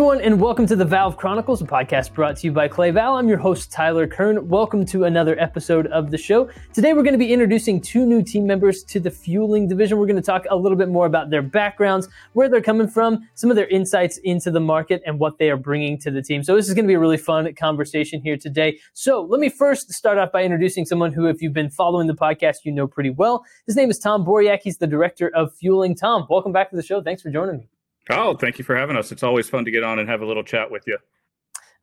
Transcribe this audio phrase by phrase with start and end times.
[0.00, 3.16] everyone, and welcome to the Valve Chronicles, a podcast brought to you by Cla-Val.
[3.16, 4.48] I'm your host, Tyler Kern.
[4.48, 6.48] Welcome to another episode of the show.
[6.72, 9.98] Today, we're going to be introducing two new team members to the fueling division.
[9.98, 13.28] We're going to talk a little bit more about their backgrounds, where they're coming from,
[13.34, 16.42] some of their insights into the market, and what they are bringing to the team.
[16.42, 18.78] So, this is going to be a really fun conversation here today.
[18.94, 22.14] So, let me first start off by introducing someone who, if you've been following the
[22.14, 23.44] podcast, you know pretty well.
[23.66, 24.60] His name is Tom Boriak.
[24.62, 25.94] He's the director of fueling.
[25.94, 27.02] Tom, welcome back to the show.
[27.02, 27.68] Thanks for joining me.
[28.08, 29.12] Oh, thank you for having us.
[29.12, 30.98] It's always fun to get on and have a little chat with you.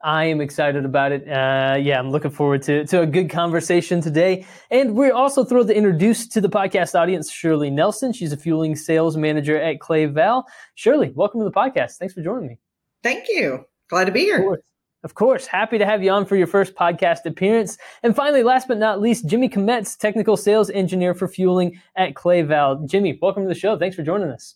[0.04, 1.28] I am excited about it.
[1.28, 4.46] Uh, yeah, I'm looking forward to, to a good conversation today.
[4.70, 8.14] And we're also thrilled to introduce to the podcast audience Shirley Nelson.
[8.14, 10.46] She's a fueling sales manager at Cla-Val.
[10.76, 11.94] Shirley, welcome to the podcast.
[11.98, 12.60] Thanks for joining me.
[13.02, 13.66] Thank you.
[13.90, 14.38] Glad to be here.
[14.38, 14.62] Of course.
[15.04, 17.78] Of course, happy to have you on for your first podcast appearance.
[18.04, 22.86] And finally, last but not least, Jimmy Kometz, technical sales engineer for fueling at Cla-Val.
[22.86, 23.78] Jimmy, welcome to the show.
[23.78, 24.56] Thanks for joining us.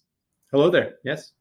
[0.52, 0.96] Hello there.
[1.06, 1.32] Yes.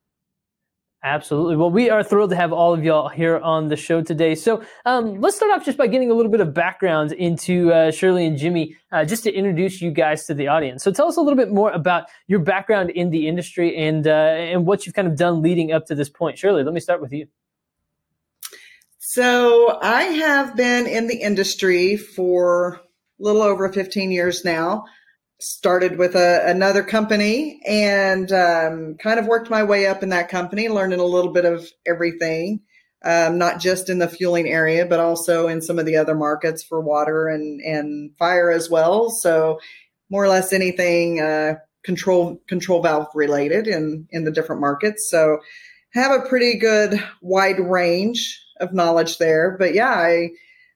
[1.03, 1.57] Absolutely.
[1.57, 4.35] Well, we are thrilled to have all of y'all here on the show today.
[4.35, 7.91] So um, let's start off just by getting a little bit of background into uh,
[7.91, 10.85] Shirley and Jimmy, uh, just to introduce you guys to the audience.
[10.85, 14.11] So tell us a little bit more about your background in the industry and uh,
[14.11, 16.37] and what you've kind of done leading up to this point.
[16.37, 17.27] Shirley, let me start with you.
[18.99, 24.85] So I have been in the industry for a little over 15 years now
[25.41, 30.29] started with a, another company and um, kind of worked my way up in that
[30.29, 32.61] company, learning a little bit of everything,
[33.05, 36.63] um, not just in the fueling area, but also in some of the other markets
[36.63, 39.11] for water and, and fire as well.
[39.11, 39.59] So
[40.11, 45.09] more or less anything uh, control control valve related in in the different markets.
[45.11, 45.39] So
[45.95, 49.57] have a pretty good wide range of knowledge there.
[49.59, 50.31] But yeah, I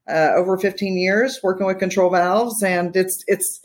[0.09, 3.61] uh, over 15 years working with control valves, and it's it's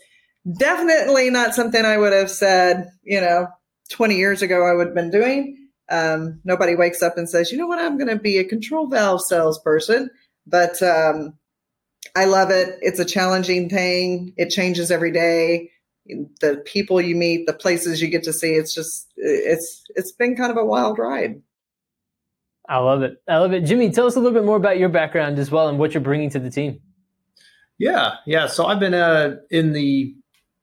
[0.58, 3.48] definitely not something I would have said, you know,
[3.90, 5.56] 20 years ago I would have been doing.
[5.90, 8.86] Um, nobody wakes up and says, you know what, I'm going to be a control
[8.86, 10.10] valve salesperson.
[10.46, 11.34] But um,
[12.16, 12.78] I love it.
[12.80, 14.32] It's a challenging thing.
[14.36, 15.70] It changes every day.
[16.40, 20.36] The people you meet, the places you get to see, it's just, it's, it's been
[20.36, 21.42] kind of a wild ride.
[22.68, 23.20] I love it.
[23.28, 23.62] I love it.
[23.62, 26.00] Jimmy, tell us a little bit more about your background as well and what you're
[26.00, 26.80] bringing to the team.
[27.78, 28.46] Yeah, yeah.
[28.46, 30.14] So I've been uh, in the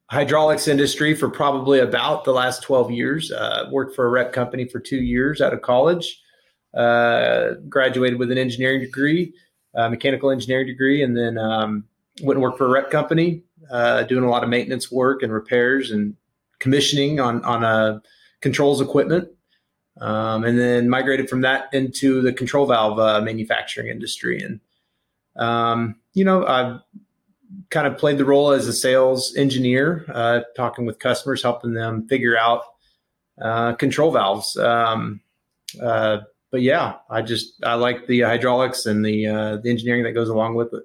[0.10, 3.32] hydraulics industry for probably about the last 12 years.
[3.32, 6.22] Uh, worked for a rep company for two years out of college.
[6.76, 9.34] Uh, graduated with an engineering degree,
[9.74, 11.86] mechanical engineering degree, and then um,
[12.22, 13.42] went and worked for a rep company,
[13.72, 16.16] uh, doing a lot of maintenance work and repairs and
[16.60, 18.00] commissioning on on uh,
[18.42, 19.30] controls equipment.
[20.00, 24.40] Um, and then migrated from that into the control valve uh, manufacturing industry.
[24.40, 24.60] And
[25.44, 26.82] um, you know, I've
[27.70, 32.08] kind of played the role as a sales engineer, uh, talking with customers, helping them
[32.08, 32.64] figure out
[33.42, 34.58] uh, control valves.
[34.58, 35.22] Um,
[35.82, 36.20] uh,
[36.52, 40.30] but yeah, I just I like the hydraulics and the uh, the engineering that goes
[40.30, 40.84] along with it.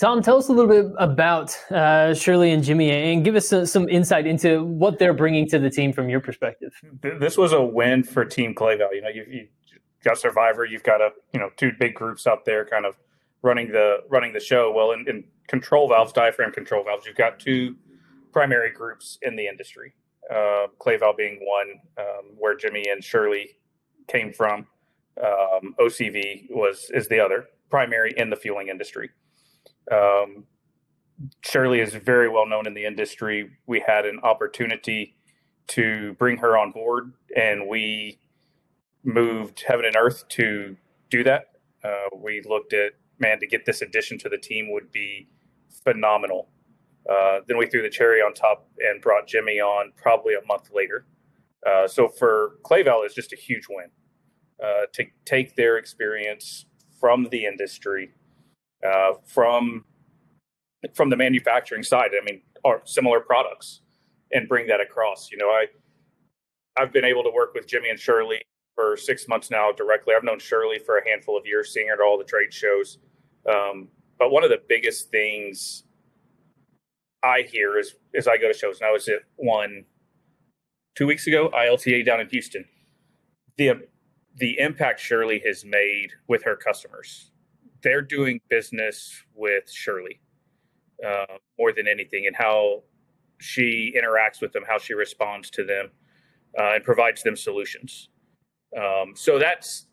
[0.00, 3.66] Tom, tell us a little bit about uh, Shirley and Jimmy, and give us some,
[3.66, 6.72] some, insight into what they're bringing to the team from your perspective.
[7.20, 8.92] This was a win for Team Cla-Val.
[8.92, 9.48] You know, you've, you've
[10.02, 12.96] got Survivor, you've got a you know two big groups out there, kind of
[13.42, 14.72] running the running the show.
[14.72, 17.76] Well, in, in control valves, diaphragm control valves, you've got two
[18.32, 19.94] primary groups in the industry.
[20.32, 23.50] Uh, Cla-Val being one, um, where Jimmy and Shirley
[24.08, 24.66] came from.
[25.22, 29.10] Um, OCV was is the other primary in the fueling industry.
[29.90, 30.44] Um,
[31.44, 33.50] Shirley is very well known in the industry.
[33.66, 35.16] We had an opportunity
[35.68, 38.18] to bring her on board, and we
[39.04, 40.76] moved heaven and earth to
[41.10, 41.52] do that.
[41.84, 45.28] Uh, we looked at man, to get this addition to the team would be
[45.84, 46.48] phenomenal.
[47.10, 50.70] Uh, then we threw the cherry on top and brought Jimmy on probably a month
[50.72, 51.06] later.
[51.66, 53.88] Uh, so for Cla-Val, it's just a huge win
[54.62, 56.66] uh, to take their experience
[57.00, 58.12] from the industry,
[58.86, 59.84] uh, from
[60.94, 62.10] from the manufacturing side.
[62.20, 63.82] I mean, are similar products,
[64.32, 65.30] and bring that across.
[65.30, 65.66] You know, I
[66.76, 68.42] I've been able to work with Jimmy and Shirley
[68.74, 70.14] for six months now directly.
[70.16, 72.98] I've known Shirley for a handful of years, seeing her at all the trade shows.
[73.48, 73.88] Um,
[74.18, 75.84] but one of the biggest things
[77.22, 79.84] I hear is as I go to shows, and I was at one
[80.94, 82.64] two weeks ago, ILTA down in Houston.
[83.56, 83.88] The
[84.36, 87.30] the impact Shirley has made with her customers.
[87.82, 90.20] They're doing business with Shirley
[91.06, 92.82] uh, more than anything, and how
[93.38, 95.90] she interacts with them, how she responds to them,
[96.58, 98.08] uh, and provides them solutions.
[98.76, 99.86] Um, so that's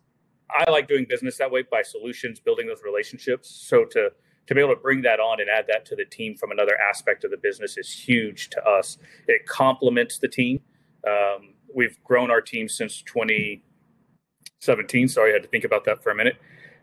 [0.50, 3.48] I like doing business that way by solutions, building those relationships.
[3.50, 4.10] So to
[4.46, 6.76] to be able to bring that on and add that to the team from another
[6.80, 8.98] aspect of the business is huge to us.
[9.28, 10.60] It complements the team.
[11.06, 15.08] Um, we've grown our team since 2017.
[15.08, 16.36] Sorry, I had to think about that for a minute.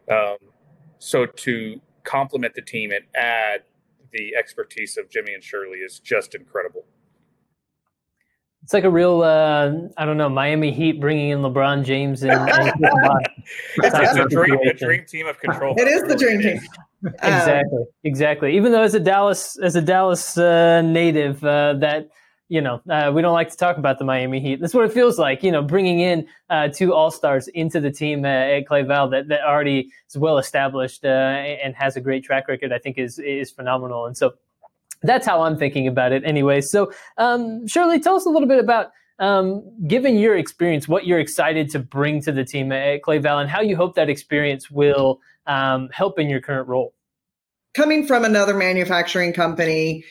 [0.09, 0.37] Um,
[0.97, 3.63] so to complement the team and add
[4.13, 6.85] the expertise of Jimmy and Shirley is just incredible.
[8.67, 12.33] It's like a real, uh, I don't know, Miami Heat bringing in LeBron James and,
[12.33, 12.73] and
[13.77, 15.73] it's, it's a, dream, a dream team of control.
[15.77, 16.59] It is the dream team.
[17.23, 18.57] exactly, exactly.
[18.57, 22.09] Even though as a Dallas as a Dallas uh, native, uh, that
[22.49, 24.59] you know uh, we don't like to talk about the Miami Heat.
[24.59, 25.43] That's what it feels like.
[25.43, 29.43] You know, bringing in uh, two All Stars into the team at Cla-Val that, that
[29.43, 32.73] already is well established uh, and has a great track record.
[32.73, 34.07] I think is is phenomenal.
[34.07, 34.33] And so
[35.07, 36.61] that's how I'm thinking about it, anyway.
[36.61, 38.91] So, um, Shirley, tell us a little bit about.
[39.19, 43.49] Um, given your experience, what you're excited to bring to the team at Cla-Val, and
[43.49, 46.93] how you hope that experience will um, help in your current role?
[47.73, 50.03] Coming from another manufacturing company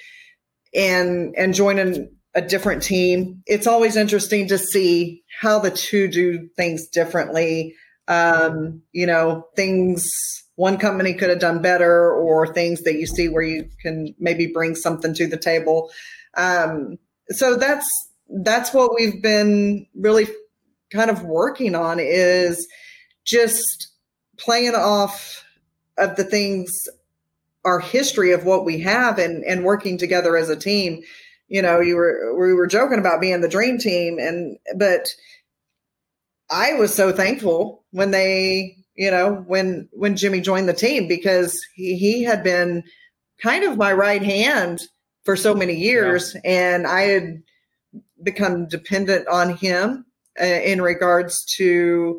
[0.75, 6.49] and and joining a different team, it's always interesting to see how the two do
[6.57, 7.75] things differently.
[8.09, 10.09] Um, you know, things
[10.57, 14.47] one company could have done better, or things that you see where you can maybe
[14.47, 15.91] bring something to the table.
[16.37, 16.99] Um,
[17.29, 17.89] so that's
[18.29, 20.27] that's what we've been really
[20.91, 22.67] kind of working on is
[23.25, 23.89] just
[24.39, 25.45] playing off
[25.99, 26.71] of the things
[27.65, 31.03] our history of what we have and and working together as a team
[31.49, 35.09] you know you were we were joking about being the dream team and but
[36.51, 41.59] i was so thankful when they you know when when jimmy joined the team because
[41.75, 42.83] he he had been
[43.43, 44.81] kind of my right hand
[45.25, 46.73] for so many years yeah.
[46.73, 47.43] and i had
[48.23, 50.07] become dependent on him
[50.41, 52.19] uh, in regards to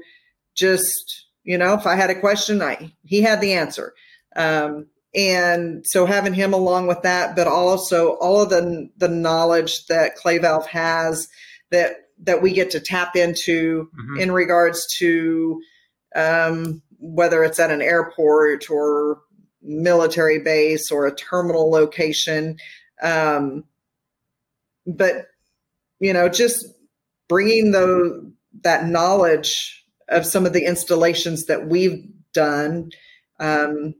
[0.55, 3.93] just you know, if I had a question, I he had the answer.
[4.35, 9.85] Um, and so having him along with that, but also all of the the knowledge
[9.85, 11.29] that Cla-Val has
[11.71, 14.19] that that we get to tap into mm-hmm.
[14.19, 15.61] in regards to
[16.15, 19.21] um, whether it's at an airport or
[19.61, 22.57] military base or a terminal location.
[23.01, 23.65] Um,
[24.85, 25.27] but
[25.99, 26.65] you know, just
[27.27, 28.31] bringing the
[28.63, 32.91] that knowledge of some of the installations that we've done
[33.39, 33.93] um,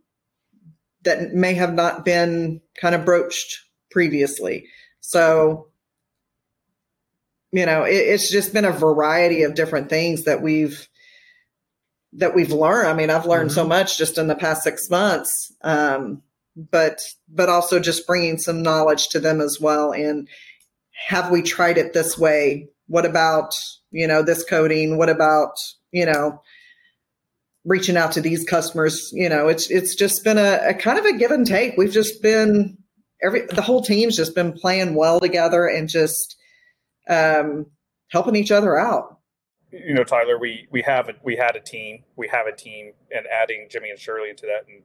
[1.04, 3.60] that may have not been kind of broached
[3.92, 4.66] previously.
[5.00, 5.68] So,
[7.52, 10.88] you know, it, it's just been a variety of different things that we've
[12.18, 12.90] that we've learned.
[12.90, 13.56] I mean, I've learned mm-hmm.
[13.56, 16.22] so much just in the past six months, um,
[16.56, 19.92] but but also just bringing some knowledge to them as well.
[19.92, 20.28] And
[21.08, 22.68] have we tried it this way?
[22.88, 23.54] What about
[23.92, 24.98] you know this coding?
[24.98, 25.54] What about
[25.92, 26.42] you know,
[27.66, 29.10] reaching out to these customers.
[29.14, 31.78] You know, it's it's just been a, a kind of a give and take.
[31.78, 32.78] We've just been
[33.22, 36.36] every the whole team's just been playing well together and just
[37.10, 37.68] um,
[38.10, 39.17] helping each other out.
[39.72, 42.94] You know, Tyler, we we have a, we had a team, we have a team,
[43.12, 44.84] and adding Jimmy and Shirley into that, and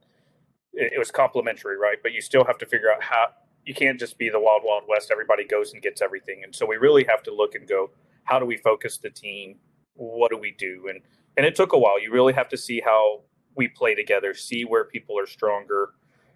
[0.73, 1.97] it, it was complementary, right?
[2.01, 3.27] But you still have to figure out how
[3.65, 5.09] you can't just be the wild wild west.
[5.11, 7.91] Everybody goes and gets everything, and so we really have to look and go,
[8.25, 9.55] how do we focus the team
[9.95, 10.87] what do we do?
[10.89, 11.01] And
[11.35, 11.99] and it took a while.
[11.99, 13.21] You really have to see how
[13.55, 15.91] we play together, see where people are stronger,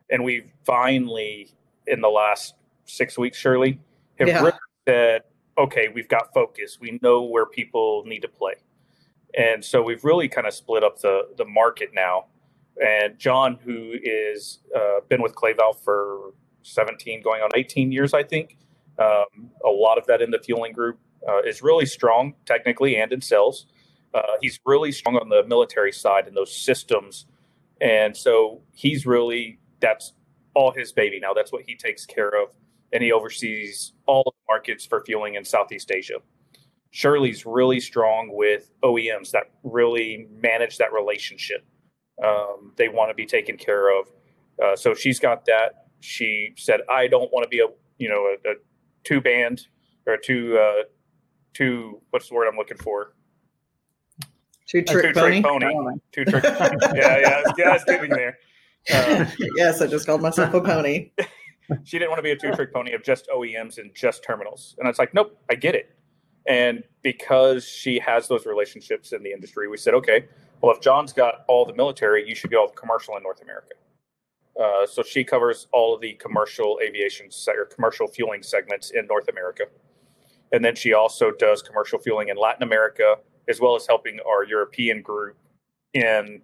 [0.09, 1.53] and we finally,
[1.85, 2.55] in the last
[2.85, 3.79] six weeks, Shirley,
[4.17, 4.39] have yeah.
[4.39, 4.57] really
[4.87, 5.21] said,
[5.57, 6.77] okay, we've got focus.
[6.79, 8.55] We know where people need to play,
[9.37, 12.25] and so we've really kind of split up the the market now.
[12.83, 18.23] And John, who is uh, been with Cla-Val for 17, going on 18 years, I
[18.23, 18.57] think.
[18.99, 23.11] Um, a lot of that in the fueling group uh, is really strong technically and
[23.11, 23.67] in sales.
[24.13, 27.25] Uh, he's really strong on the military side in those systems,
[27.81, 30.13] and so he's really that's
[30.55, 31.33] all his baby now.
[31.33, 32.49] That's what he takes care of,
[32.93, 36.15] and he oversees all of the markets for fueling in Southeast Asia.
[36.91, 41.65] Shirley's really strong with OEMs that really manage that relationship.
[42.23, 44.07] Um, they want to be taken care of,
[44.63, 45.85] uh, so she's got that.
[45.99, 47.67] She said, "I don't want to be a
[47.99, 48.53] you know a, a
[49.03, 49.67] two band
[50.07, 50.83] or a two uh,
[51.53, 53.13] two what's the word I'm looking for?
[54.67, 55.41] Two trick, two pony.
[55.41, 55.97] pony.
[56.11, 56.43] Two trick.
[56.43, 57.69] yeah, yeah, yeah.
[57.69, 58.37] I was getting there.
[58.91, 59.25] Uh,
[59.55, 61.11] yes, I just called myself a pony.
[61.83, 64.75] she didn't want to be a two trick pony of just OEMs and just terminals,
[64.79, 65.97] and it's like, nope, I get it.
[66.47, 70.25] And because she has those relationships in the industry, we said, okay,
[70.61, 73.41] well, if John's got all the military, you should get all the commercial in North
[73.41, 73.75] America.
[74.59, 79.05] Uh, so she covers all of the commercial aviation se- or commercial fueling segments in
[79.05, 79.65] North America.
[80.51, 83.15] And then she also does commercial fueling in Latin America,
[83.47, 85.37] as well as helping our European group
[85.93, 86.41] in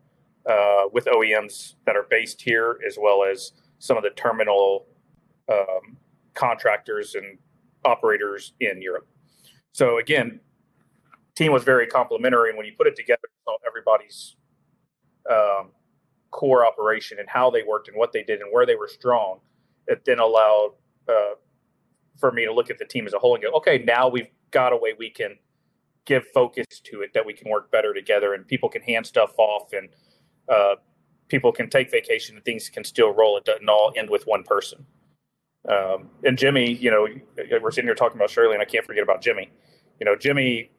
[0.47, 4.85] uh, with OEMs that are based here, as well as some of the terminal
[5.51, 5.97] um,
[6.33, 7.37] contractors and
[7.85, 9.07] operators in Europe.
[9.71, 10.39] So again,
[11.35, 13.21] team was very complimentary, and when you put it together,
[13.67, 14.35] everybody's
[15.29, 15.71] um,
[16.31, 19.39] core operation and how they worked and what they did and where they were strong.
[19.87, 20.71] It then allowed
[21.07, 21.35] uh,
[22.17, 24.29] for me to look at the team as a whole and go, okay, now we've
[24.51, 25.37] got a way we can
[26.05, 29.33] give focus to it that we can work better together and people can hand stuff
[29.37, 29.89] off and
[30.49, 30.75] uh,
[31.29, 33.37] people can take vacation and things can still roll.
[33.37, 34.85] It doesn't all end with one person.
[35.69, 37.07] Um, and Jimmy, you know,
[37.61, 39.49] we're sitting here talking about Shirley, and I can't forget about Jimmy.
[39.99, 40.71] You know, Jimmy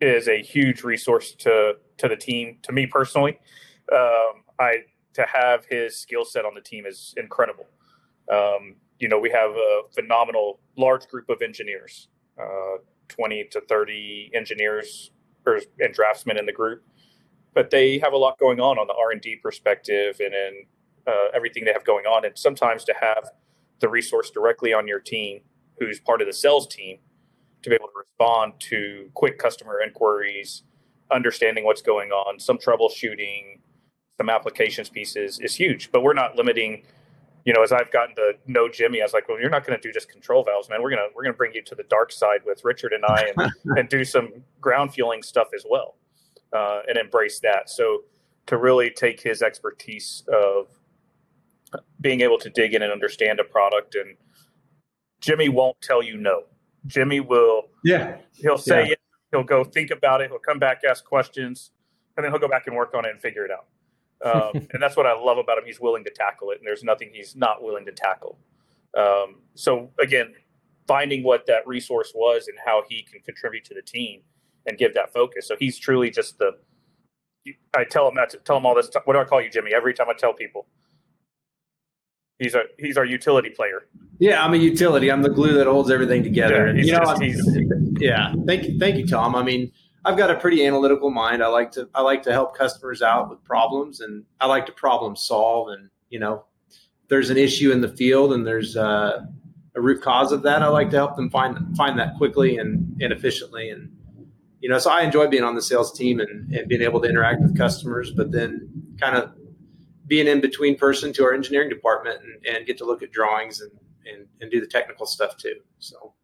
[0.00, 2.58] is a huge resource to to the team.
[2.62, 3.38] To me personally,
[3.92, 7.66] um, I to have his skill set on the team is incredible.
[8.32, 12.08] Um, you know, we have a phenomenal large group of engineers,
[12.40, 12.76] uh,
[13.08, 15.10] twenty to thirty engineers
[15.46, 16.84] or, and draftsmen in the group,
[17.54, 20.62] but they have a lot going on on the R and D perspective and in
[21.08, 22.24] uh, everything they have going on.
[22.24, 23.30] And sometimes to have
[23.80, 25.40] the resource directly on your team,
[25.78, 26.98] who's part of the sales team,
[27.62, 30.62] to be able to respond to quick customer inquiries,
[31.10, 33.58] understanding what's going on, some troubleshooting,
[34.16, 35.90] some applications pieces is huge.
[35.90, 36.82] But we're not limiting.
[37.46, 39.78] You know, as I've gotten to know Jimmy, I was like, "Well, you're not going
[39.78, 40.82] to do just control valves, man.
[40.82, 43.52] We're gonna we're gonna bring you to the dark side with Richard and I, and,
[43.78, 45.96] and do some ground fueling stuff as well,
[46.52, 48.04] uh, and embrace that." So
[48.46, 50.66] to really take his expertise of
[52.00, 54.16] being able to dig in and understand a product and
[55.20, 56.44] Jimmy won't tell you no.
[56.86, 58.92] Jimmy will yeah he'll say yeah.
[58.92, 59.00] it,
[59.30, 61.72] he'll go think about it, he'll come back, ask questions,
[62.16, 63.66] and then he'll go back and work on it and figure it out.
[64.24, 65.64] Um, and that's what I love about him.
[65.64, 68.38] He's willing to tackle it, and there's nothing he's not willing to tackle.
[68.96, 70.34] Um, so again,
[70.86, 74.22] finding what that resource was and how he can contribute to the team
[74.66, 75.46] and give that focus.
[75.46, 76.52] So he's truly just the.
[77.74, 78.34] I tell him that.
[78.44, 78.90] Tell him all this.
[79.04, 79.72] What do I call you, Jimmy?
[79.72, 80.66] Every time I tell people,
[82.40, 83.86] He's a he's our utility player.
[84.18, 85.12] Yeah, I'm a utility.
[85.12, 86.74] I'm the glue that holds everything together.
[86.74, 87.50] Yeah, you know, just,
[88.00, 88.32] yeah.
[88.46, 89.36] Thank you, thank you, Tom.
[89.36, 89.70] I mean,
[90.06, 91.42] I've got a pretty analytical mind.
[91.42, 94.72] I like to I like to help customers out with problems, and I like to
[94.72, 95.68] problem solve.
[95.68, 96.44] And you know,
[97.08, 99.26] there's an issue in the field, and there's uh,
[99.74, 100.62] a root cause of that.
[100.62, 103.68] I like to help them find find that quickly and, and efficiently.
[103.68, 103.94] And
[104.60, 107.08] you know, so I enjoy being on the sales team and, and being able to
[107.08, 108.66] interact with customers, but then
[108.98, 109.30] kind of
[110.10, 113.12] be an in between person to our engineering department and, and get to look at
[113.12, 113.70] drawings and,
[114.04, 115.54] and, and do the technical stuff too.
[115.78, 116.14] So,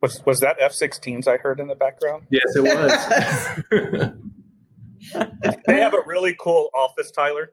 [0.00, 2.26] was was that F-16s I heard in the background?
[2.30, 4.14] Yes, it was.
[5.66, 7.52] they have a really cool office, Tyler.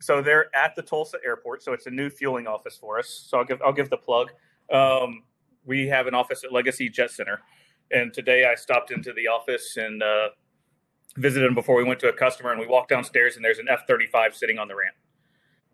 [0.00, 1.62] So they're at the Tulsa airport.
[1.62, 3.26] So it's a new fueling office for us.
[3.28, 4.32] So I'll give I'll give the plug.
[4.72, 5.24] Um,
[5.64, 7.40] we have an office at Legacy Jet Center,
[7.90, 10.28] and today I stopped into the office and uh,
[11.16, 13.66] visited him before we went to a customer, and we walked downstairs, and there's an
[13.68, 14.94] F thirty five sitting on the ramp.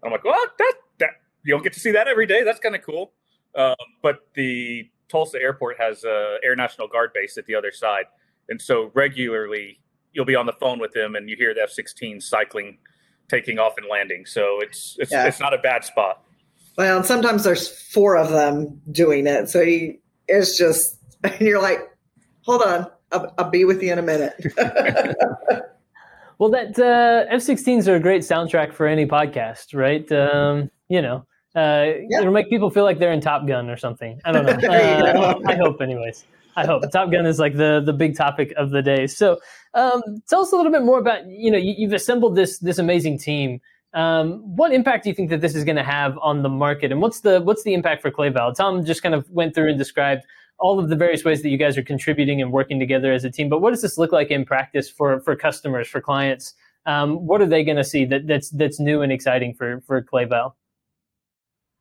[0.05, 1.11] I'm like, well, that that
[1.45, 2.43] you don't get to see that every day.
[2.45, 3.13] That's kind of cool.
[3.55, 8.05] Um, but the Tulsa airport has a Air National Guard base at the other side,
[8.49, 9.79] and so regularly
[10.13, 12.79] you'll be on the phone with them, and you hear the F sixteen cycling,
[13.29, 14.27] taking off and landing.
[14.27, 15.27] So it's it's yeah.
[15.27, 16.23] it's not a bad spot.
[16.77, 21.63] Well, and sometimes there's four of them doing it, so you, it's just and you're
[21.63, 21.81] like,
[22.43, 24.35] hold on, I'll, I'll be with you in a minute.
[26.39, 30.11] well, that uh, F-16s are a great soundtrack for any podcast, right?
[30.13, 31.87] Um, you know, uh,
[32.19, 34.21] it'll make people feel like they're in Top Gun or something.
[34.25, 34.53] I don't know.
[34.73, 36.25] Uh, I hope, anyways.
[36.57, 39.07] I hope Top Gun is like the the big topic of the day.
[39.07, 39.39] So,
[39.75, 42.79] um, tell us a little bit more about you know you, have assembled this this
[42.79, 43.61] amazing team.
[43.95, 46.93] Um, what impact do you think that this is going to have on the market,
[46.93, 48.55] and what's the what's the impact for Cla-Val?
[48.55, 50.25] Tom just kind of went through and described
[50.63, 53.31] all of the various ways that you guys are contributing and working together as a
[53.31, 53.49] team.
[53.49, 56.55] But what does this look like in practice for for customers, for clients?
[56.87, 60.01] Um, what are they going to see that, that's that's new and exciting for for
[60.01, 60.57] Cla-Val?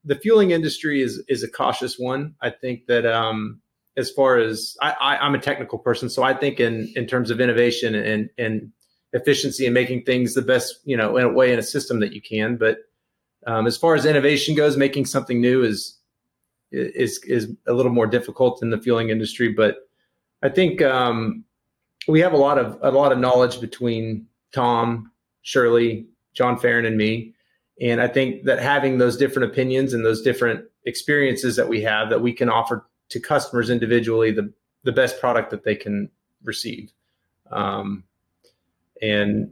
[0.03, 2.35] The fueling industry is is a cautious one.
[2.41, 3.61] I think that um,
[3.97, 7.29] as far as I, I, am a technical person, so I think in in terms
[7.29, 8.71] of innovation and and
[9.13, 12.13] efficiency and making things the best, you know, in a way in a system that
[12.13, 12.57] you can.
[12.57, 12.77] But
[13.45, 16.00] um, as far as innovation goes, making something new is
[16.71, 19.49] is is a little more difficult in the fueling industry.
[19.49, 19.89] But
[20.41, 21.43] I think um,
[22.07, 25.11] we have a lot of a lot of knowledge between Tom,
[25.41, 27.33] Shirley, John Farron, and me.
[27.79, 32.09] And I think that having those different opinions and those different experiences that we have
[32.09, 34.51] that we can offer to customers individually the
[34.83, 36.09] the best product that they can
[36.43, 36.91] receive.
[37.51, 38.03] Um,
[39.01, 39.51] and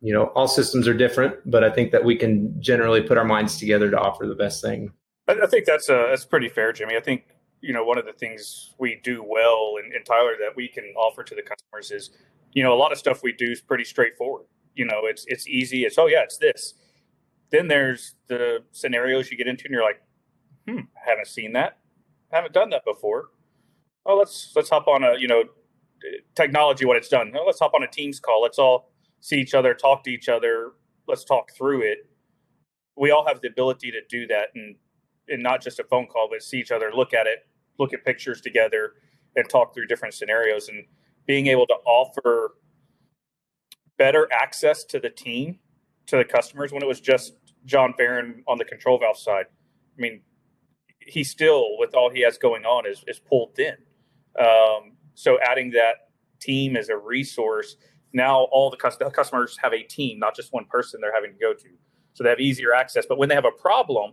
[0.00, 3.24] you know, all systems are different, but I think that we can generally put our
[3.24, 4.92] minds together to offer the best thing.
[5.28, 6.96] I, think that's uh, that's pretty fair, Jimmy.
[6.96, 7.24] I think
[7.60, 11.22] you know one of the things we do well in, Tyler that we can offer
[11.24, 12.10] to the customers is
[12.52, 14.46] you know a lot of stuff we do is pretty straightforward.
[14.74, 15.84] You know, it's it's easy.
[15.84, 16.74] It's oh yeah, it's this.
[17.50, 20.00] Then there's the scenarios you get into, and you're like,
[20.68, 21.78] hmm, I haven't seen that,
[22.30, 23.30] haven't done that before.
[24.04, 25.44] Oh, let's let's hop on a you know
[26.34, 27.32] technology what it's done.
[27.46, 28.42] let's hop on a Teams call.
[28.42, 30.72] Let's all see each other, talk to each other.
[31.08, 32.08] Let's talk through it.
[32.96, 34.76] We all have the ability to do that, and
[35.28, 37.46] and not just a phone call, but see each other, look at it,
[37.78, 38.92] look at pictures together,
[39.34, 40.68] and talk through different scenarios.
[40.68, 40.84] And
[41.26, 42.54] being able to offer
[43.98, 45.58] better access to the team,
[46.06, 49.46] to the customers, when it was just John Farron on the control valve side.
[49.96, 50.20] I mean,
[51.00, 53.76] he still, with all he has going on, is is pulled thin.
[54.38, 57.76] Um, so adding that team as a resource,
[58.12, 61.52] now all the customers have a team, not just one person they're having to go
[61.54, 61.68] to.
[62.12, 63.04] So they have easier access.
[63.06, 64.12] But when they have a problem,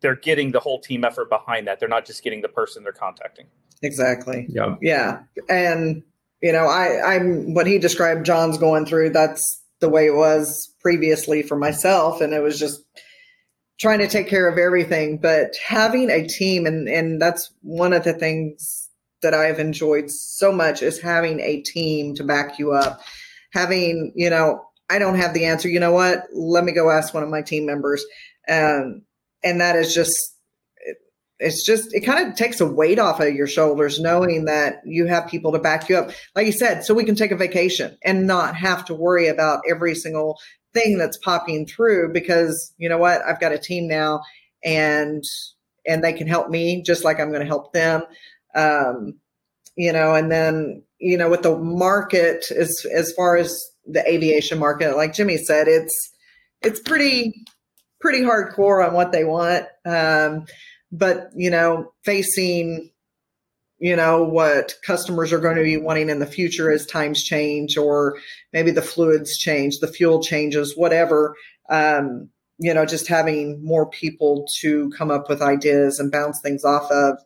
[0.00, 1.80] they're getting the whole team effort behind that.
[1.80, 3.46] They're not just getting the person they're contacting.
[3.82, 4.46] Exactly.
[4.48, 4.76] Yeah.
[4.80, 5.20] Yeah.
[5.48, 6.02] And
[6.42, 10.74] you know, I, I'm what he described John's going through, that's the way it was
[10.80, 12.20] previously for myself.
[12.20, 12.82] And it was just
[13.78, 15.18] trying to take care of everything.
[15.18, 18.88] But having a team and and that's one of the things
[19.22, 23.00] that I've enjoyed so much is having a team to back you up.
[23.52, 25.68] Having, you know, I don't have the answer.
[25.68, 26.24] You know what?
[26.32, 28.04] Let me go ask one of my team members.
[28.48, 29.02] Um,
[29.42, 30.16] and that is just,
[30.76, 30.96] it,
[31.38, 35.06] it's just, it kind of takes a weight off of your shoulders knowing that you
[35.06, 36.10] have people to back you up.
[36.34, 39.62] Like you said, so we can take a vacation and not have to worry about
[39.68, 40.38] every single
[40.72, 43.22] thing that's popping through because you know what?
[43.22, 44.20] I've got a team now
[44.64, 45.24] and,
[45.86, 48.02] and they can help me just like I'm going to help them.
[48.54, 49.14] Um,
[49.76, 54.58] you know, and then, you know, with the market as, as far as the aviation
[54.58, 56.10] market, like Jimmy said, it's,
[56.60, 57.32] it's pretty,
[58.00, 59.66] pretty hardcore on what they want.
[59.84, 60.46] Um,
[60.92, 62.90] but, you know, facing,
[63.78, 67.76] you know, what customers are going to be wanting in the future as times change,
[67.76, 68.18] or
[68.52, 71.36] maybe the fluids change, the fuel changes, whatever.
[71.68, 76.64] Um, you know, just having more people to come up with ideas and bounce things
[76.64, 77.18] off of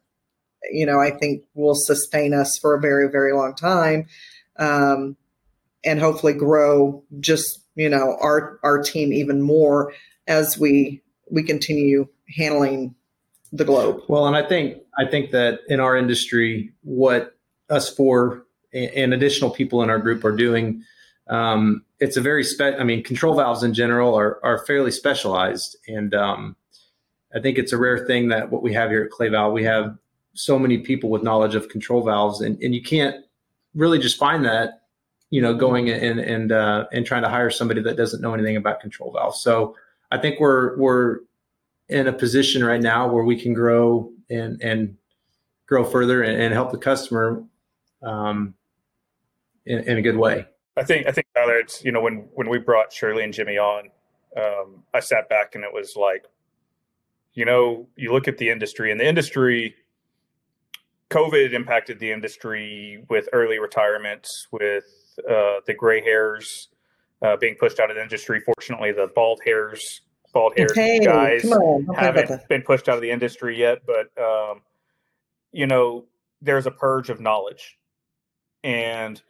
[0.71, 4.07] you know, I think will sustain us for a very, very long time.
[4.57, 5.17] Um,
[5.85, 9.93] and hopefully grow just, you know, our, our team even more
[10.27, 12.95] as we, we continue handling
[13.53, 14.03] the globe.
[14.09, 17.37] Well, and I think, I think that in our industry, what
[17.71, 20.83] us four and additional people in our group are doing,
[21.29, 25.77] um, it's a very spe- I mean, control valves in general are, are fairly specialized.
[25.87, 26.57] And, um,
[27.35, 29.99] I think it's a rare thing that what we have here at Cla-Val, we have
[30.35, 33.25] so many people with knowledge of control valves, and, and you can't
[33.75, 34.83] really just find that,
[35.31, 38.57] you know, going and and uh, and trying to hire somebody that doesn't know anything
[38.57, 39.41] about control valves.
[39.41, 39.75] So
[40.11, 41.19] I think we're we're
[41.89, 44.97] in a position right now where we can grow and and
[45.67, 47.43] grow further and, and help the customer
[48.03, 48.55] um,
[49.65, 50.47] in, in, a good way.
[50.77, 53.59] I think I think Tyler, it's you know when when we brought Shirley and Jimmy
[53.59, 53.91] on,
[54.37, 56.27] um, I sat back and it was like,
[57.33, 59.75] you know, you look at the industry and the industry
[61.11, 64.85] COVID impacted the industry with early retirements, with
[65.19, 66.69] uh, the gray hairs
[67.23, 68.41] uh, being pushed out of the industry.
[68.41, 71.43] Fortunately, the bald hairs, bald hairs hey, guys
[71.97, 73.83] haven't been pushed out of the industry yet.
[73.87, 74.63] But um,
[75.53, 76.07] you know,
[76.43, 77.79] there's a purge of knowledge,
[78.63, 79.21] and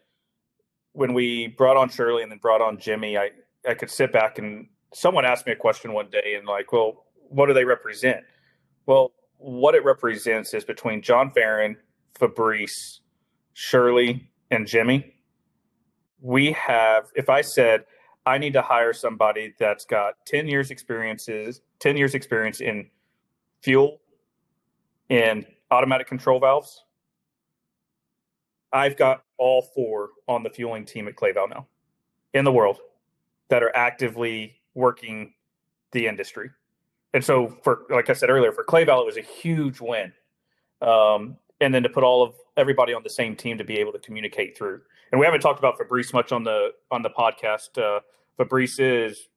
[0.92, 3.30] when we brought on Shirley and then brought on Jimmy, I
[3.68, 7.04] I could sit back and someone asked me a question one day and like, well,
[7.28, 8.24] what do they represent?
[8.86, 11.76] Well, what it represents is between John Farron,
[12.14, 13.00] Fabrice,
[13.52, 15.13] Shirley, and Jimmy.
[16.24, 17.84] We have, if I said,
[18.24, 22.88] I need to hire somebody that's got 10 years experiences, 10 years experience in
[23.60, 24.00] fuel
[25.10, 26.84] and automatic control valves.
[28.72, 31.66] I've got all four on the fueling team at Cla-Val now
[32.32, 32.78] in the world
[33.50, 35.34] that are actively working
[35.92, 36.50] the industry
[37.14, 40.12] and so for like I said earlier, for Cla-Val, it was a huge win.
[40.82, 43.92] Um, and then to put all of everybody on the same team to be able
[43.92, 44.82] to communicate through.
[45.14, 47.80] And we haven't talked about Fabrice much on the on the podcast.
[47.80, 48.00] Uh,
[48.36, 49.28] Fabrice is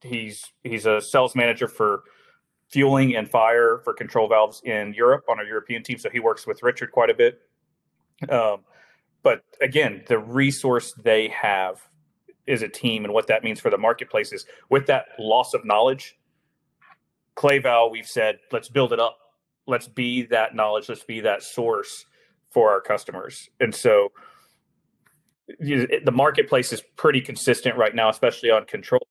[0.00, 2.02] he's he's a sales manager for
[2.68, 5.98] fueling and fire for control valves in Europe on our European team.
[5.98, 7.42] So he works with Richard quite a bit.
[8.28, 8.64] Um,
[9.22, 11.80] but again, the resource they have
[12.48, 15.64] is a team, and what that means for the marketplace is with that loss of
[15.64, 16.18] knowledge
[17.36, 19.16] Cla-Val, we've said, let's build it up.
[19.68, 20.88] Let's be that knowledge.
[20.88, 22.04] Let's be that source
[22.50, 23.48] for our customers.
[23.60, 24.10] And so
[25.60, 29.02] you know, the marketplace is pretty consistent right now, especially on control.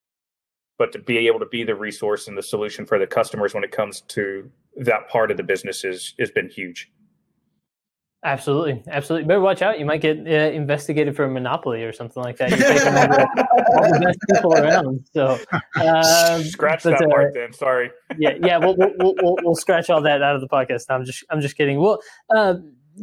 [0.78, 3.64] But to be able to be the resource and the solution for the customers when
[3.64, 6.92] it comes to that part of the business is has been huge.
[8.24, 9.28] Absolutely, absolutely.
[9.28, 9.80] Better watch out.
[9.80, 12.52] You might get uh, investigated for a monopoly or something like that.
[12.52, 15.04] You're taking all, the, best people around.
[15.12, 15.40] So
[15.84, 17.34] um, scratch that uh, part.
[17.34, 17.90] Then sorry.
[18.20, 18.60] yeah, yeah.
[18.60, 20.86] We'll, we'll, we'll, we'll, scratch all that out of the podcast.
[20.90, 21.80] I'm just I'm just kidding.
[21.80, 22.00] Well,
[22.36, 22.56] uh,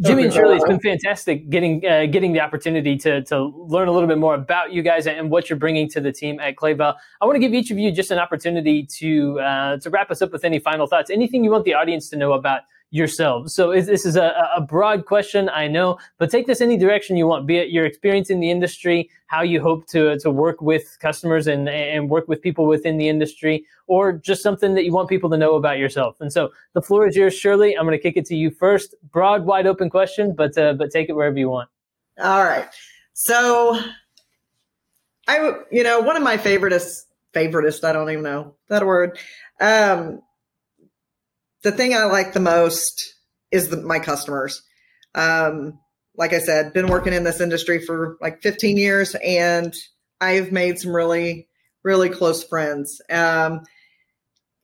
[0.03, 3.93] Jimmy and Shirley, it's been fantastic getting uh, getting the opportunity to to learn a
[3.93, 6.97] little bit more about you guys and what you're bringing to the team at Cla-Val.
[7.21, 10.21] I want to give each of you just an opportunity to uh, to wrap us
[10.21, 11.11] up with any final thoughts.
[11.11, 13.55] Anything you want the audience to know about yourselves.
[13.55, 17.27] So this is a, a, broad question, I know, but take this any direction you
[17.27, 20.97] want, be it your experience in the industry, how you hope to, to work with
[21.01, 25.09] customers and, and work with people within the industry, or just something that you want
[25.09, 26.17] people to know about yourself.
[26.21, 27.75] And so the floor is yours, Shirley.
[27.75, 28.95] I'm going to kick it to you first.
[29.13, 31.69] Broad, wide open question, but, uh, but take it wherever you want.
[32.19, 32.69] All right.
[33.13, 33.79] So
[35.27, 39.19] I, you know, one of my favoriteest, favoriteest, I don't even know that word,
[39.61, 40.23] um,
[41.63, 43.15] the thing I like the most
[43.51, 44.63] is the, my customers.
[45.15, 45.79] Um,
[46.17, 49.73] like I said, been working in this industry for like 15 years and
[50.21, 51.49] I've made some really,
[51.83, 53.01] really close friends.
[53.09, 53.63] Um,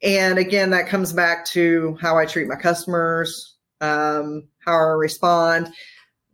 [0.02, 5.72] and again, that comes back to how I treat my customers, um, how I respond.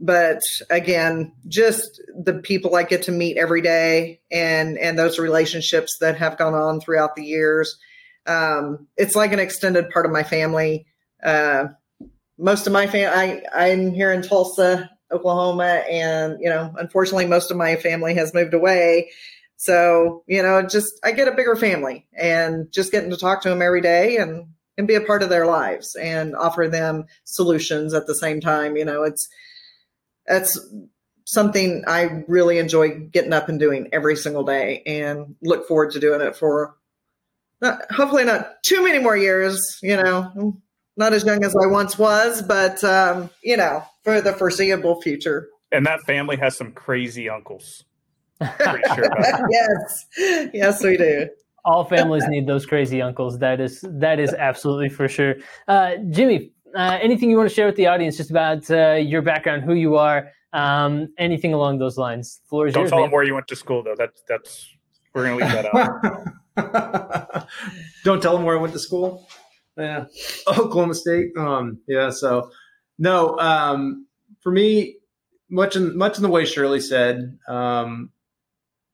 [0.00, 5.98] But again, just the people I get to meet every day and, and those relationships
[6.00, 7.78] that have gone on throughout the years
[8.30, 10.86] um, it's like an extended part of my family.
[11.22, 11.68] Uh,
[12.38, 17.56] most of my family, I'm here in Tulsa, Oklahoma, and you know, unfortunately, most of
[17.56, 19.10] my family has moved away.
[19.56, 23.48] So you know, just I get a bigger family, and just getting to talk to
[23.48, 24.46] them every day and
[24.78, 28.76] and be a part of their lives and offer them solutions at the same time.
[28.76, 29.28] You know, it's
[30.26, 30.58] that's
[31.24, 36.00] something I really enjoy getting up and doing every single day, and look forward to
[36.00, 36.76] doing it for
[37.60, 40.56] not, hopefully not too many more years, you know,
[40.96, 45.48] not as young as I once was, but, um, you know, for the foreseeable future.
[45.72, 47.84] And that family has some crazy uncles.
[48.40, 48.80] Sure
[49.50, 50.06] yes.
[50.52, 51.28] Yes, we do.
[51.64, 53.38] All families need those crazy uncles.
[53.38, 55.36] That is, that is absolutely for sure.
[55.68, 59.20] Uh, Jimmy, uh, anything you want to share with the audience just about uh, your
[59.20, 62.40] background, who you are, um, anything along those lines?
[62.48, 63.06] Floor is Don't yours, tell man.
[63.06, 63.94] them where you went to school, though.
[63.96, 64.68] That's, that's,
[65.14, 66.26] we're going to leave that out.
[68.04, 69.28] Don't tell them where I went to school.
[69.76, 70.06] Yeah,
[70.48, 71.36] Oklahoma State.
[71.36, 72.10] Um, yeah.
[72.10, 72.50] So
[72.98, 73.38] no.
[73.38, 74.06] Um,
[74.40, 74.96] for me,
[75.48, 77.38] much in much in the way Shirley said.
[77.48, 78.10] Um,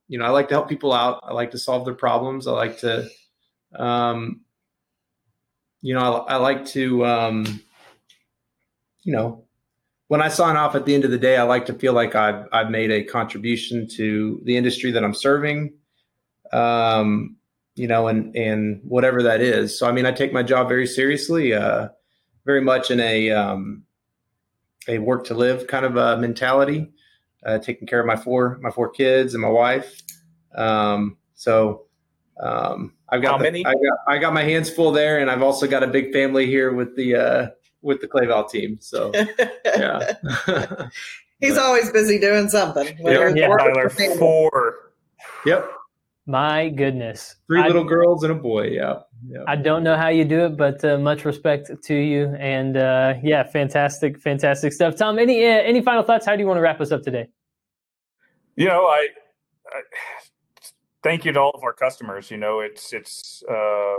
[0.09, 1.23] you know, I like to help people out.
[1.27, 2.47] I like to solve their problems.
[2.47, 3.09] I like to,
[3.75, 4.43] um,
[5.83, 7.61] you know, I, I like to, um,
[9.03, 9.45] you know,
[10.09, 12.15] when I sign off at the end of the day, I like to feel like
[12.15, 15.75] I've I've made a contribution to the industry that I'm serving.
[16.53, 17.37] Um,
[17.77, 19.79] you know, and and whatever that is.
[19.79, 21.89] So I mean, I take my job very seriously, uh,
[22.45, 23.85] very much in a um,
[24.89, 26.91] a work to live kind of a mentality,
[27.45, 30.01] uh, taking care of my four my four kids and my wife.
[30.57, 31.87] Um, so
[32.43, 33.65] um, I've got how many?
[33.65, 36.47] I got I got my hands full there, and I've also got a big family
[36.47, 37.47] here with the uh,
[37.83, 38.79] with the Cla-Val team.
[38.81, 39.13] So
[39.65, 40.15] yeah.
[41.41, 42.97] He's but, always busy doing something.
[43.01, 43.49] Yeah, yeah.
[43.49, 44.93] Tyler, four.
[45.45, 45.71] Yep.
[46.27, 47.37] My goodness.
[47.47, 48.65] Three little I, girls and a boy.
[48.65, 49.01] Yeah.
[49.29, 49.45] yeah.
[49.47, 52.35] I don't know how you do it, but uh, much respect to you.
[52.41, 54.97] And uh, yeah, fantastic, fantastic stuff.
[54.97, 56.27] Tom, any uh, any final thoughts?
[56.27, 57.29] How do you want to wrap us up today?
[58.57, 59.07] You know, I,
[59.69, 59.81] I
[61.05, 62.29] thank you to all of our customers.
[62.29, 63.97] You know, it's it's uh,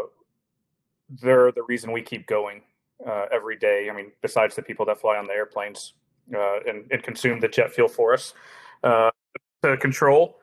[1.21, 2.61] they're the reason we keep going
[3.07, 3.89] uh, every day.
[3.89, 5.93] I mean, besides the people that fly on the airplanes
[6.35, 8.33] uh, and, and consume the jet fuel for us,
[8.83, 9.11] uh,
[9.61, 10.39] the control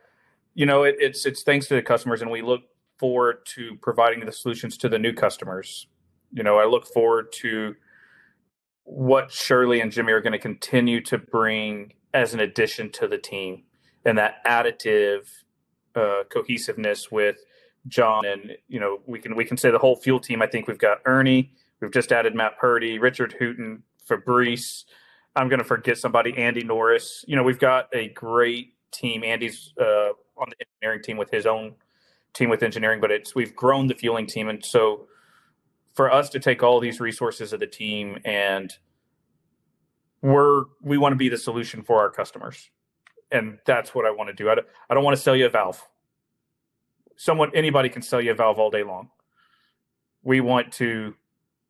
[0.55, 2.63] you know, it, it's it's thanks to the customers, and we look
[2.99, 5.87] forward to providing the solutions to the new customers.
[6.33, 7.75] You know, I look forward to
[8.85, 13.19] what Shirley and Jimmy are going to continue to bring as an addition to the
[13.19, 13.65] team,
[14.05, 15.29] and that additive
[15.95, 17.37] uh, cohesiveness with
[17.87, 20.41] John and you know we can we can say the whole fuel team.
[20.43, 24.85] I think we've got Ernie, we've just added Matt Purdy, Richard Hooten, Fabrice.
[25.37, 27.25] I'm going to forget somebody, Andy Norris.
[27.27, 29.25] You know, we've got a great team.
[29.25, 31.75] Andy's uh, on the engineering team with his own
[32.33, 35.07] team with engineering, but it's we've grown the fueling team, and so
[35.95, 38.79] for us to take all these resources of the team and
[40.25, 42.71] we're we want to be the solution for our customers,
[43.31, 44.49] and that's what I want to do.
[44.49, 45.87] I don't, I don't want to sell you a valve.
[47.17, 49.11] Someone anybody can sell you a valve all day long.
[50.23, 51.15] We want to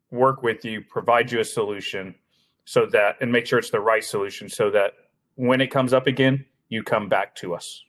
[0.09, 2.15] work with you, provide you a solution
[2.63, 4.93] so that and make sure it's the right solution so that
[5.35, 7.83] when it comes up again, you come back to us.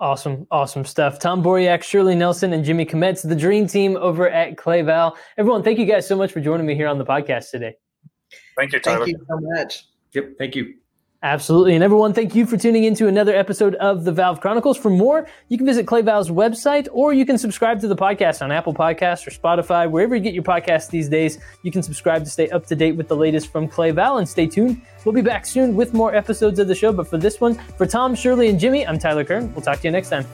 [0.00, 1.20] Awesome, awesome stuff.
[1.20, 5.16] Tom Boriak, Shirley Nelson, and Jimmy Kometz, the dream team over at Cla-Val.
[5.38, 7.76] Everyone, thank you guys so much for joining me here on the podcast today.
[8.56, 9.04] Thank you, Tyler.
[9.04, 9.84] Thank you so much.
[10.12, 10.74] Yep, thank you.
[11.24, 11.76] Absolutely.
[11.76, 14.76] And everyone, thank you for tuning in to another episode of the Valve Chronicles.
[14.76, 18.50] For more, you can visit Cla-Val's website or you can subscribe to the podcast on
[18.50, 21.38] Apple Podcasts or Spotify, wherever you get your podcasts these days.
[21.62, 24.48] You can subscribe to stay up to date with the latest from Cla-Val and stay
[24.48, 24.82] tuned.
[25.04, 26.92] We'll be back soon with more episodes of the show.
[26.92, 29.54] But for this one, for Tom, Shirley, and Jimmy, I'm Tyler Kern.
[29.54, 30.26] We'll talk to you next time.